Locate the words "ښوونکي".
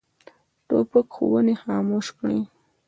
1.15-1.55